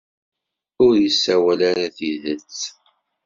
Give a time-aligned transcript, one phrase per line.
[0.85, 2.57] Ur isawal ara tidet.